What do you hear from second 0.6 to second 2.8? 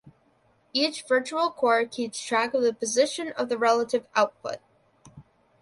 Each virtual core keeps track of the